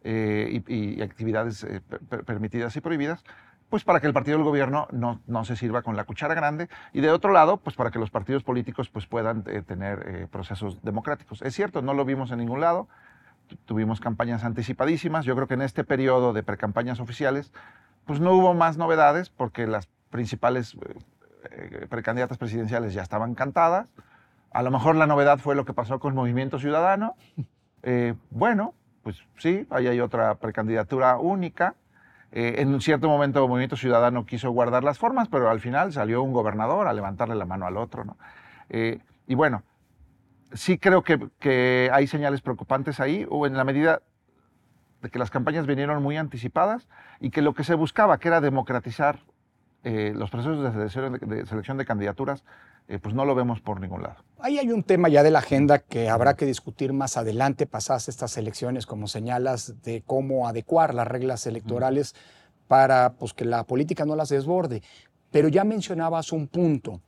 [0.03, 1.81] eh, y, actividades eh,
[2.25, 3.25] permitidas y prohibidas
[3.69, 6.69] pues para que el partido del gobierno no, no, se sirva con la cuchara grande
[6.93, 10.27] y de otro lado, pues para que los partidos políticos pues puedan eh, tener eh,
[10.31, 11.43] procesos democráticos.
[11.43, 12.89] Es cierto, no lo vimos en ningún lado,
[13.65, 17.53] tuvimos campañas anticipadísimas, yo creo que en este periodo de precampañas oficiales
[18.07, 20.77] pues no hubo más novedades porque las principales
[21.51, 23.89] eh, precandidatas presidenciales ya estaban cantadas,
[24.51, 27.17] a lo mejor la novedad fue lo que pasó con Movimiento Ciudadano,
[28.31, 31.75] bueno, pues sí, ahí hay otra precandidatura única,
[32.31, 36.23] eh, en un cierto momento Movimiento Ciudadano quiso guardar las formas, pero al final salió
[36.23, 38.05] un gobernador a levantarle la mano al otro.
[38.05, 38.17] ¿no?
[38.69, 39.63] Eh, y bueno,
[40.53, 44.03] sí creo que, hay señales preocupantes ahí, o en la medida
[45.03, 46.89] de que las campañas vinieron muy anticipadas
[47.21, 49.21] y que lo que se buscaba, que era democratizar
[49.85, 50.89] eh, los procesos de
[51.47, 52.45] selección de candidaturas,
[52.89, 54.25] eh, pues no lo vemos por ningún lado.
[54.39, 58.09] Ahí hay un tema ya de la agenda que habrá que discutir más adelante, pasadas
[58.09, 62.15] estas elecciones, como señalas, de cómo adecuar las reglas electorales
[62.67, 64.83] para pues, que la política no las desborde.
[65.31, 67.03] Pero ya mencionabas un punto.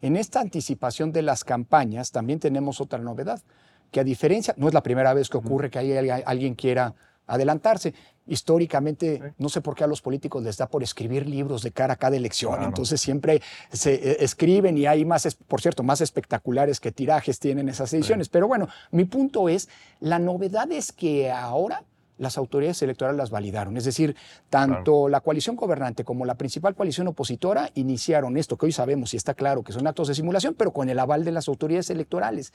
[0.00, 3.42] En esta anticipación de las campañas también tenemos otra novedad,
[3.90, 5.78] que a diferencia, no es la primera vez que ocurre que
[6.24, 6.94] alguien quiera
[7.26, 7.94] adelantarse.
[8.26, 11.94] Históricamente, no sé por qué a los políticos les da por escribir libros de cara
[11.94, 12.62] a cada elección.
[12.62, 17.68] Entonces siempre se eh, escriben y hay más, por cierto, más espectaculares que tirajes tienen
[17.68, 18.28] esas ediciones.
[18.28, 19.68] Pero bueno, mi punto es,
[20.00, 21.82] la novedad es que ahora
[22.22, 23.76] las autoridades electorales las validaron.
[23.76, 24.16] Es decir,
[24.48, 29.16] tanto la coalición gobernante como la principal coalición opositora iniciaron esto, que hoy sabemos y
[29.16, 32.52] está claro que son actos de simulación, pero con el aval de las autoridades electorales.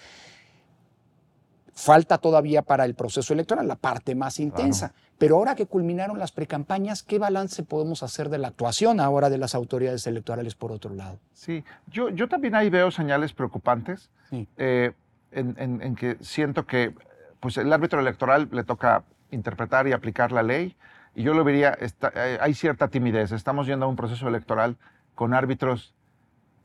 [1.73, 4.93] Falta todavía para el proceso electoral, la parte más intensa.
[5.19, 9.37] Pero ahora que culminaron las precampañas, ¿qué balance podemos hacer de la actuación ahora de
[9.37, 11.19] las autoridades electorales por otro lado?
[11.33, 14.09] Sí, yo, yo también ahí veo señales preocupantes
[14.57, 14.93] eh,
[15.31, 16.93] en, que siento que
[17.39, 20.75] pues, el árbitro electoral le toca interpretar y aplicar la ley.
[21.15, 23.31] Y yo lo vería, eh, hay cierta timidez.
[23.31, 24.77] Estamos yendo a un proceso electoral
[25.15, 25.93] con árbitros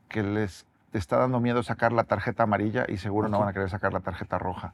[0.09, 0.65] que les
[0.97, 3.99] está dando miedo sacar la tarjeta amarilla y seguro no van a querer sacar la
[3.99, 4.73] tarjeta roja.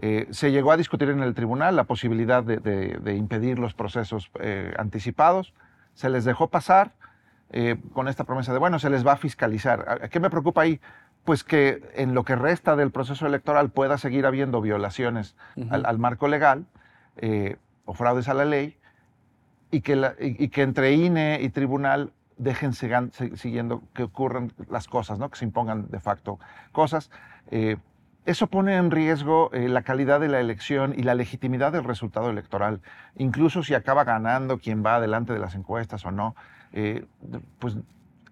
[0.00, 4.74] Eh, se llegó a discutir en el tribunal la posibilidad de, impedir los procesos eh,
[4.78, 5.54] anticipados.
[5.94, 6.92] Se les dejó pasar
[7.50, 10.08] eh, con esta promesa de, bueno, se les va a fiscalizar.
[10.10, 10.80] ¿Qué me preocupa ahí?
[11.24, 15.36] Pues que en lo que resta del proceso electoral pueda seguir habiendo violaciones
[15.70, 16.64] al, marco legal
[17.84, 18.76] o fraudes a la ley
[19.70, 25.30] y que, entre INE y tribunal dejen siguiendo que ocurran las cosas, ¿no?
[25.30, 26.38] que se impongan de facto
[26.72, 27.10] cosas.
[27.50, 27.76] Eh,
[28.26, 32.30] eso pone en riesgo eh, la calidad de la elección y la legitimidad del resultado
[32.30, 32.80] electoral.
[33.16, 36.34] Incluso si acaba ganando quien va adelante de las encuestas o no,
[36.72, 37.06] eh,
[37.58, 37.76] pues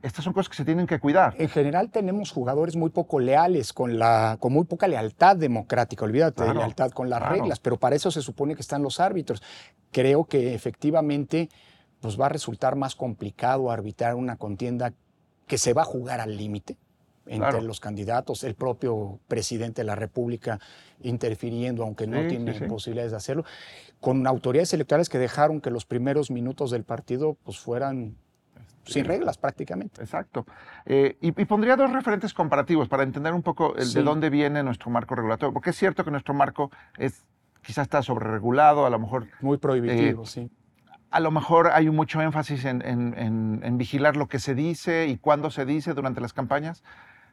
[0.02, 1.34] estas son cosas que se tienen que cuidar.
[1.38, 6.44] En general tenemos jugadores muy poco leales, con, la, con muy poca lealtad democrática, olvídate
[6.44, 9.42] de lealtad con las reglas, pero para eso se supone que están los árbitros.
[9.90, 11.48] Creo que efectivamente
[12.00, 14.92] pues va a resultar más complicado arbitrar una contienda
[15.46, 16.76] que se va a jugar al límite
[17.26, 20.60] entre los candidatos, el propio presidente de la República
[21.02, 23.44] interfiriendo, aunque no tiene posibilidades de hacerlo,
[24.00, 28.16] con autoridades electorales que dejaron que los primeros minutos del partido pues fueran
[28.84, 30.02] sin reglas prácticamente.
[30.02, 30.46] Exacto.
[30.86, 35.14] Eh, y, pondría dos referentes comparativos para entender un poco de dónde viene nuestro marco
[35.14, 37.24] regulatorio, porque es cierto que nuestro marco es
[37.62, 39.26] quizás está sobreregulado, a lo mejor...
[39.40, 40.50] Muy prohibitivo, eh, sí
[41.10, 45.64] a lo mejor hay mucho énfasis en, vigilar lo que se dice y cuándo se
[45.64, 46.82] dice durante las campañas.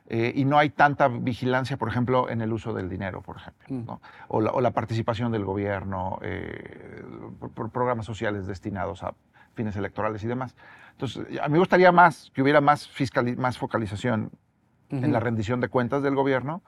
[0.08, 3.96] Eh, y no hay tanta vigilancia, por ejemplo, en el uso del dinero, por ejemplo,
[3.96, 4.00] mm.
[4.28, 7.04] o, la, participación del gobierno, eh,
[7.56, 9.16] por, programas sociales destinados a
[9.56, 10.56] fines electorales y demás.
[10.96, 12.90] Entonces, a mí me gustaría más que hubiera más,
[13.38, 14.32] más focalización
[14.90, 16.62] en la rendición de cuentas del gobierno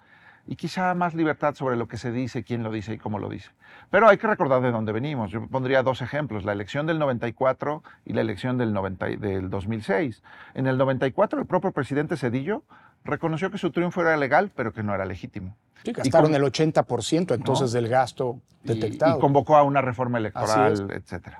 [0.47, 3.29] y quizá más libertad sobre lo que se dice, quién lo dice y cómo lo
[3.29, 3.49] dice.
[3.89, 5.29] Pero hay que recordar de dónde venimos.
[5.29, 10.23] Yo pondría dos ejemplos, la elección del 94 y la elección del, 90, del 2006.
[10.55, 12.63] En el 94 el propio presidente Cedillo
[13.03, 15.55] reconoció que su triunfo era legal, pero que no era legítimo.
[15.83, 19.17] Sí, gastaron el 80% entonces del gasto detectado.
[19.17, 21.37] Y, convocó a una reforma electoral, etc.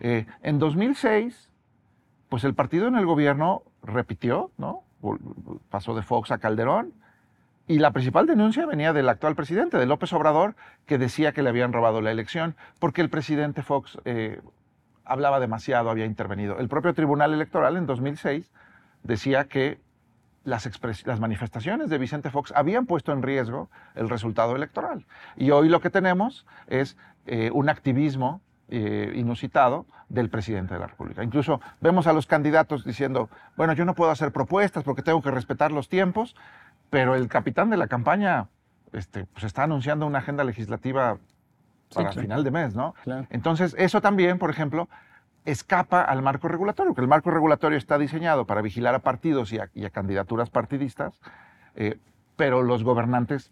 [0.00, 1.48] Eh, en 2006,
[2.28, 4.82] pues el partido en el gobierno repitió, ¿no?
[5.70, 6.92] Pasó de Fox a Calderón
[7.66, 11.50] y la principal denuncia venía del actual presidente, de López Obrador, que decía que le
[11.50, 14.40] habían robado la elección porque el presidente Fox eh,
[15.04, 16.58] hablaba demasiado, había intervenido.
[16.58, 18.50] El propio Tribunal Electoral en 2006
[19.02, 19.78] decía que
[20.44, 25.04] las, manifestaciones de Vicente Fox habían puesto en riesgo el resultado electoral.
[25.36, 30.86] Y hoy lo que tenemos es eh, un activismo eh, inusitado del presidente de la
[30.86, 31.22] República.
[31.22, 35.30] Incluso vemos a los candidatos diciendo, bueno, yo no puedo hacer propuestas porque tengo que
[35.30, 36.36] respetar los tiempos,
[36.90, 38.48] pero el capitán de la campaña
[38.92, 41.18] este, pues está anunciando una agenda legislativa
[41.94, 42.94] para final de mes, ¿no?
[43.30, 44.88] Entonces, eso también, por ejemplo,
[45.44, 49.58] escapa al marco regulatorio, que el marco regulatorio está diseñado para vigilar a partidos y
[49.58, 51.20] a, candidaturas partidistas,
[51.74, 51.98] eh,
[52.36, 53.50] pero los gobernantes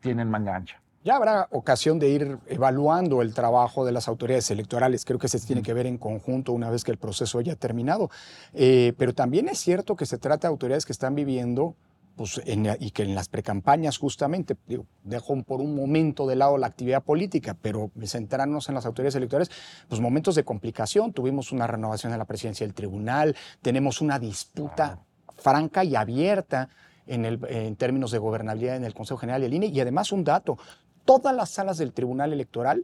[0.00, 0.80] tienen mangancha.
[1.04, 5.04] Ya habrá ocasión de ir evaluando el trabajo de las autoridades electorales.
[5.04, 8.10] Creo que se tiene que ver en conjunto una vez que el proceso haya terminado.
[8.54, 11.76] Eh, pero también es cierto que se trata de autoridades que están viviendo
[12.16, 14.56] pues, y que en las precampañas justamente,
[15.02, 19.50] dejo por un momento de lado la actividad política, pero centrarnos en las autoridades electorales,
[19.88, 21.12] pues momentos de complicación.
[21.12, 25.00] Tuvimos una renovación de la presidencia del tribunal, tenemos una disputa
[25.36, 26.70] franca y abierta
[27.06, 30.24] en, el, en términos de gobernabilidad en el Consejo General del INE y además un
[30.24, 30.56] dato,
[31.04, 32.82] todas las salas del Tribunal Electoral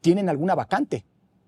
[0.00, 1.04] tienen alguna vacante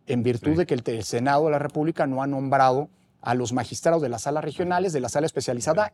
[0.06, 2.88] en virtud de que el, Senado de la República no ha nombrado
[3.20, 5.92] a los magistrados de las salas regionales, de la sala especializada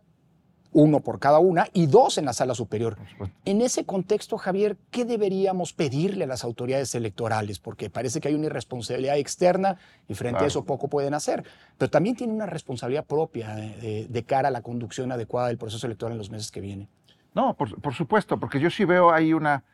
[0.74, 2.98] uno por cada una y dos en la sala superior.
[3.44, 7.60] En ese contexto, Javier, ¿qué deberíamos pedirle a las autoridades electorales?
[7.60, 11.44] Porque parece que hay una irresponsabilidad externa y frente a eso poco pueden hacer,
[11.78, 16.12] pero también tiene una responsabilidad propia de, cara a la conducción adecuada del proceso electoral
[16.12, 16.88] en los meses que vienen.
[17.34, 19.64] No, por, supuesto, porque yo sí veo ahí una...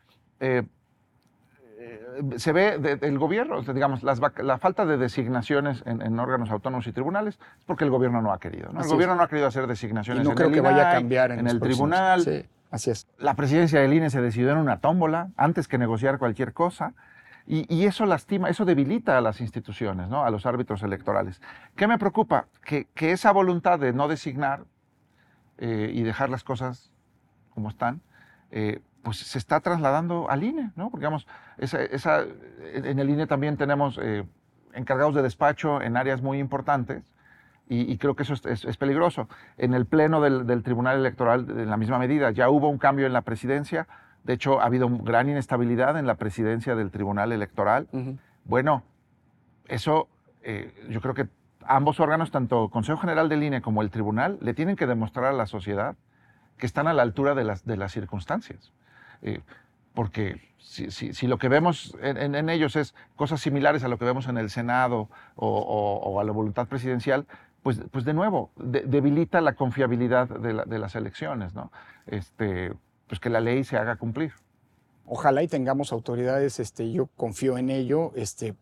[0.41, 0.63] Eh,
[2.37, 7.65] se ve del gobierno, digamos, la falta de designaciones en, órganos autónomos y tribunales es
[7.65, 8.69] porque el gobierno no ha querido.
[8.69, 11.31] El gobierno no ha querido hacer designaciones no en creo el que vaya a cambiar
[11.31, 12.21] en, el tribunal.
[12.21, 13.07] Sí, así es.
[13.17, 16.93] La presidencia del INE se decidió en una tómbola antes que negociar cualquier cosa.
[17.47, 20.23] Y, eso lastima, eso debilita a las instituciones, ¿no?
[20.23, 21.41] a los árbitros electorales.
[21.75, 22.45] ¿Qué me preocupa?
[22.63, 24.63] Que, esa voluntad de no designar
[25.57, 26.93] eh, y dejar las cosas
[27.49, 28.01] como están,
[28.51, 30.89] eh, pues se está trasladando al INE, ¿no?
[30.89, 32.25] Porque, digamos, esa,
[32.73, 34.23] en el INE también tenemos eh,
[34.73, 37.03] encargados de despacho en áreas muy importantes
[37.73, 39.29] y, creo que eso es, peligroso.
[39.57, 43.13] En el pleno del, Tribunal Electoral, en la misma medida, ya hubo un cambio en
[43.13, 43.87] la presidencia.
[44.25, 47.87] De hecho, ha habido gran inestabilidad en la presidencia del Tribunal Electoral.
[48.43, 48.83] Bueno,
[49.69, 50.09] eso
[50.43, 51.29] eh, yo creo que
[51.65, 55.31] ambos órganos, tanto Consejo General del INE como el Tribunal, le tienen que demostrar a
[55.33, 55.95] la sociedad
[56.57, 58.73] que están a la altura de las, de las circunstancias.
[59.21, 59.41] Eh,
[59.93, 64.37] porque si, lo que vemos en, ellos es cosas similares a lo que vemos en
[64.37, 67.25] el Senado o, a la voluntad presidencial,
[67.61, 71.71] pues, pues de nuevo, debilita la confiabilidad de, las elecciones, ¿no?
[72.07, 72.73] Este,
[73.07, 74.31] pues que la ley se haga cumplir.
[75.05, 78.55] Ojalá y tengamos autoridades, este, yo confío en ello, este,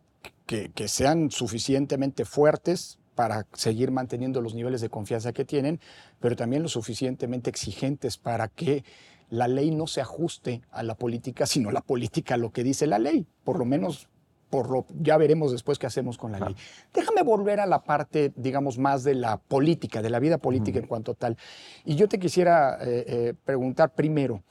[0.46, 5.80] que, que sean suficientemente fuertes para seguir manteniendo los niveles de confianza que tienen,
[6.18, 8.84] pero también lo suficientemente exigentes para que
[9.30, 12.86] la ley no se ajuste a la política, sino la política a lo que dice
[12.86, 14.08] la ley, por lo menos
[14.50, 16.56] por lo, ya veremos después qué hacemos con la ley.
[16.92, 20.86] Déjame volver a la parte, digamos, más de la política, de la vida política en
[20.86, 21.36] cuanto tal.
[21.84, 24.42] Y yo te quisiera eh, eh, preguntar primero,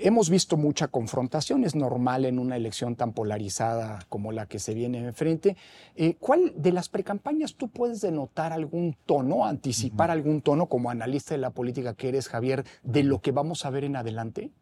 [0.00, 4.72] Hemos visto mucha confrontación, es normal en una elección tan polarizada como la que se
[4.72, 5.56] viene enfrente.
[5.96, 11.34] Eh, ¿Cuál de las precampañas tú puedes denotar algún tono, anticipar algún tono como analista
[11.34, 14.52] de la política que eres, Javier, de lo que vamos a ver en adelante?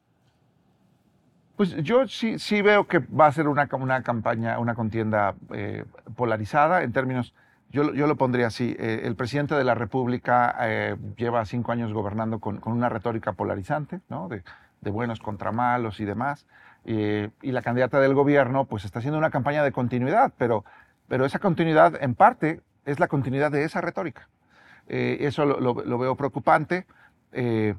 [1.57, 5.85] Pues yo sí, sí veo que va a ser una, una campaña, una contienda eh,
[6.17, 7.35] polarizada en términos,
[7.69, 10.57] yo, yo, lo pondría así, eh, el presidente de la República
[11.19, 14.29] lleva cinco años gobernando con, con una retórica polarizante, ¿no?
[14.29, 14.43] De,
[14.81, 16.47] de buenos contra malos y demás.
[16.85, 20.65] y la candidata del gobierno pues está haciendo una campaña de continuidad, pero,
[21.09, 24.29] pero esa continuidad en parte es la continuidad de esa retórica.
[24.89, 26.87] Eh, eso lo, veo preocupante.
[27.33, 27.75] Eh,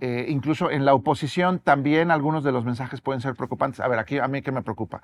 [0.00, 3.80] eh, incluso en la oposición también algunos de los mensajes pueden ser preocupantes.
[3.80, 5.00] A ver, aquí a mí qué me preocupa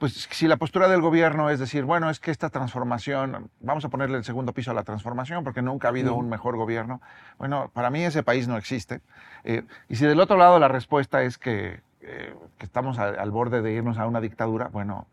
[0.00, 3.90] pues si la postura del gobierno es decir, bueno, es que esta transformación, vamos a
[3.90, 7.02] ponerle el segundo piso a la transformación porque nunca ha habido un mejor gobierno,
[7.38, 9.02] bueno, para mí ese país no existe.
[9.44, 13.72] Eh, y si del otro lado la respuesta es que, eh, estamos al borde de
[13.72, 15.06] irnos a una dictadura, bueno,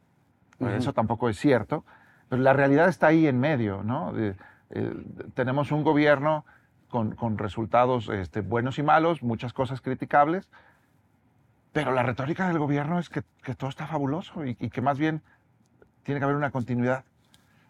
[0.58, 1.84] pues eso tampoco es cierto,
[2.30, 4.14] pero la realidad está ahí en medio, ¿no?
[4.18, 4.36] Eh,
[5.34, 6.46] tenemos un gobierno
[6.88, 10.50] con, con resultados este, buenos y malos, muchas cosas criticables,
[11.78, 13.22] pero la retórica del gobierno es que,
[13.56, 15.22] todo está fabuloso y, que más bien
[16.02, 17.04] tiene que haber una continuidad.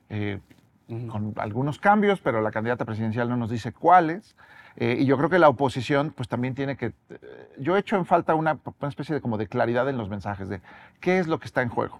[0.10, 0.40] Eh,
[0.88, 4.38] con algunos cambios, pero la candidata presidencial no nos dice cuáles.
[4.78, 6.94] Eh, y yo creo que la oposición pues también tiene que...
[7.10, 10.48] Eh, yo he hecho en falta una, especie de, como de claridad en los mensajes
[10.48, 10.62] de
[11.02, 12.00] qué es lo que está en juego.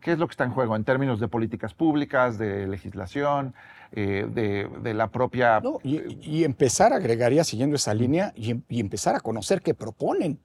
[0.00, 3.52] ¿Qué es lo que está en juego en términos de políticas públicas, de legislación,
[3.90, 5.60] de, la propia...
[5.82, 10.38] y, empezar, agregaría, siguiendo esa línea, y, y, empezar a conocer qué proponen.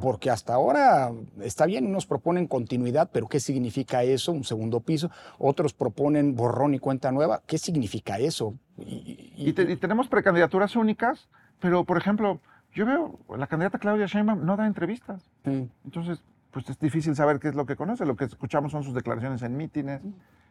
[0.00, 4.32] Porque hasta ahora está bien, unos proponen continuidad, pero ¿qué significa eso?
[4.32, 5.10] Un segundo piso.
[5.38, 7.42] Otros proponen borrón y cuenta nueva.
[7.46, 8.54] ¿Qué significa eso?
[8.78, 11.28] Y, tenemos precandidaturas únicas,
[11.60, 12.40] pero por ejemplo,
[12.72, 15.30] yo veo, la candidata Claudia Sheinbaum no da entrevistas.
[15.44, 18.06] Entonces, pues es difícil saber qué es lo que conoce.
[18.06, 20.00] Lo que escuchamos son sus declaraciones en mítines.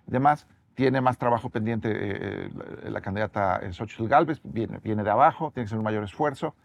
[0.06, 0.46] demás.
[0.76, 2.50] Tiene más trabajo pendiente eh,
[2.90, 6.56] la, candidata Xochitl Galvez, viene, viene de abajo, tiene que ser un mayor esfuerzo.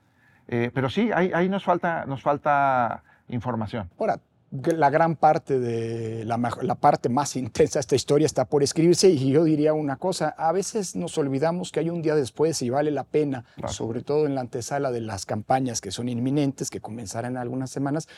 [0.49, 3.91] Pero sí, ahí, ahí nos, falta, nos falta información.
[3.99, 4.19] Ahora,
[4.51, 9.11] la gran parte de la, la, parte más intensa de esta historia está por escribirse
[9.11, 12.71] y yo diría una cosa, a veces nos olvidamos que hay un día después y
[12.71, 16.81] vale la pena, sobre todo en la antesala de las campañas que son inminentes, que
[16.81, 18.09] comenzarán en algunas semanas,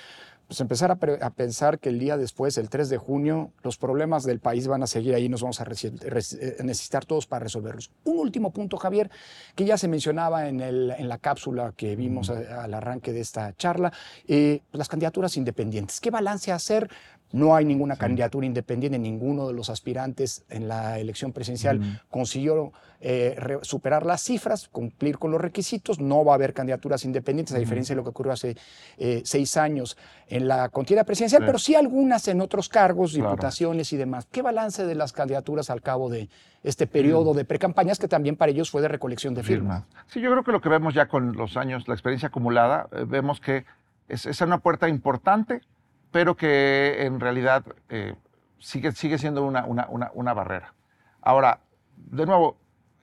[0.51, 4.41] pues empezar a, pensar que el día después, el 3 de junio, los problemas del
[4.41, 7.93] país van a seguir ahí, nos vamos a eh, necesitar todos para resolverlos.
[8.03, 9.13] Un último punto, Javier,
[9.55, 13.55] que ya se mencionaba en, el, en la cápsula que vimos al arranque de esta
[13.55, 13.93] charla,
[14.27, 16.01] eh, las candidaturas independientes.
[16.01, 16.91] ¿Qué balance hacer?
[17.33, 23.59] No hay ninguna candidatura independiente, ninguno de los aspirantes en la elección presidencial consiguió eh,
[23.63, 26.01] superar las cifras, cumplir con los requisitos.
[26.01, 28.57] No va a haber candidaturas independientes, a diferencia de lo que ocurrió hace
[28.99, 29.97] eh, seis años
[30.29, 34.27] en la contienda presidencial, pero sí algunas en otros cargos, diputaciones y demás.
[34.31, 36.29] ¿Qué balance de las candidaturas al cabo de
[36.63, 39.85] este periodo de precampañas que también para ellos fue de recolección de firmas?
[40.09, 43.05] Sí, yo creo que lo que vemos ya con los años, la experiencia acumulada, eh,
[43.07, 43.65] vemos que
[44.09, 45.63] es, es una puerta importante
[46.11, 48.15] pero que en realidad eh,
[48.59, 50.75] sigue, sigue siendo una, una, una, barrera.
[51.23, 51.61] Ahora,
[51.97, 52.57] de nuevo,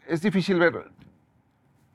[0.07, 0.91] es difícil ver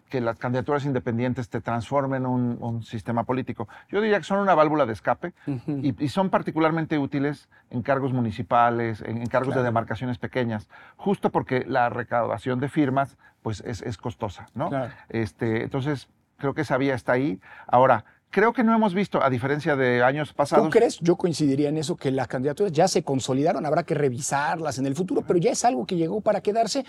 [0.09, 3.67] que las candidaturas independientes te transformen un, un sistema político.
[3.89, 5.33] Yo diría que son una válvula de escape
[5.67, 11.89] y, son particularmente útiles en cargos municipales, en, cargos de demarcaciones pequeñas, justo porque la
[11.89, 14.49] recaudación de firmas pues, es, es costosa.
[14.55, 14.71] ¿no?
[15.09, 17.41] Este, entonces, creo que esa vía está ahí.
[17.67, 20.65] Ahora, creo que no hemos visto, a diferencia de años pasados.
[20.67, 20.99] ¿Tú crees?
[21.01, 24.97] Yo coincidiría en eso, que las candidaturas ya se consolidaron, habrá que revisarlas en el
[24.97, 26.85] futuro, pero ya es algo que llegó para quedarse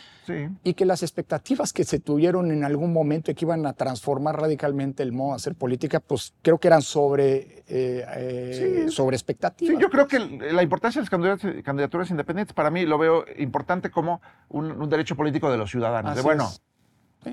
[0.64, 4.40] y que las expectativas que se tuvieron en algún momento y que iban a transformar
[4.40, 9.76] radicalmente el modo de hacer política, pues creo que eran sobre, eh, eh, sobre expectativas.
[9.76, 13.92] Sí, yo creo que la importancia de las candidaturas, independientes para mí lo veo importante
[13.92, 16.16] como un, derecho político de los ciudadanos.
[16.16, 16.50] de, bueno,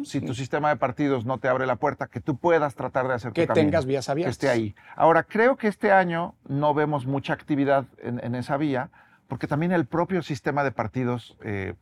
[0.05, 3.15] si tu sistema de partidos no te abre la puerta, que tú puedas tratar de
[3.15, 4.39] hacer que tengas vías abiertas.
[4.39, 4.75] Que esté ahí.
[4.97, 8.91] Ahora, creo que este año no vemos mucha actividad en, esa vía,
[9.29, 11.75] porque también el propio sistema de partidos eh,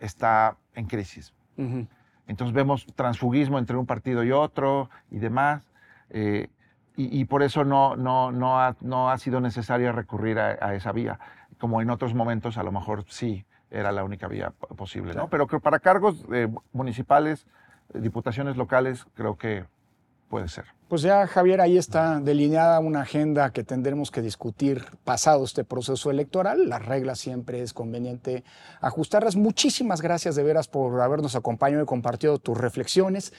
[0.00, 1.32] está en crisis.
[2.26, 5.70] Entonces vemos transfugismo entre un partido y otro y demás,
[6.10, 6.48] eh,
[6.98, 11.18] y, por eso no, no, no, ha, no ha sido necesario recurrir a, esa vía,
[11.58, 15.28] como en otros momentos a lo mejor sí era la única vía posible, ¿no?
[15.28, 17.46] Pero que para cargos eh, municipales,
[17.94, 19.64] eh, diputaciones locales, creo que
[20.28, 20.64] puede ser.
[20.88, 26.12] Pues ya, Javier, ahí está delineada una agenda que tendremos que discutir pasado este proceso
[26.12, 26.68] electoral.
[26.68, 28.44] Las reglas siempre es conveniente
[28.80, 29.34] ajustarlas.
[29.34, 33.32] Muchísimas gracias de veras por habernos acompañado y compartido tus reflexiones.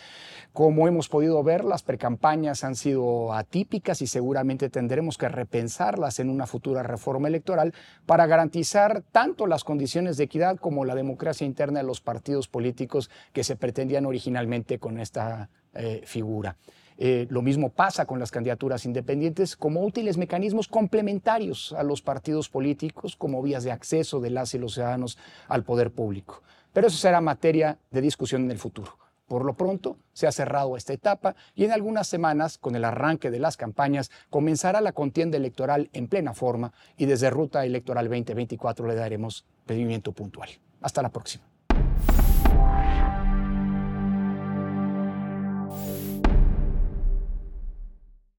[0.52, 6.30] Como hemos podido ver, las precampañas han sido atípicas y seguramente tendremos que repensarlas en
[6.30, 7.74] una futura reforma electoral
[8.06, 13.10] para garantizar tanto las condiciones de equidad como la democracia interna de los partidos políticos
[13.32, 16.58] que se pretendían originalmente con esta eh, figura.
[16.98, 22.50] Eh, lo mismo pasa con las candidaturas independientes como útiles mecanismos complementarios a los partidos
[22.50, 25.18] políticos como vías de acceso de las y los ciudadanos
[25.48, 26.42] al poder público.
[26.74, 28.98] Pero eso será materia de discusión en el futuro.
[29.28, 33.30] Por lo pronto, se ha cerrado esta etapa y en algunas semanas, con el arranque
[33.30, 38.88] de las campañas, comenzará la contienda electoral en plena forma y desde Ruta Electoral 2024
[38.88, 40.50] le daremos pedimiento puntual.
[40.82, 41.44] Hasta la próxima.